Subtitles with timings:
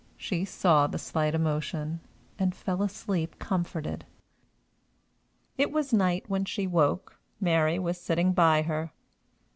[0.17, 1.99] She saw the slight emotion,
[2.39, 4.03] and fell asleep comforted.
[5.59, 7.19] It was night when she woke.
[7.39, 8.93] Mary was sitting by her.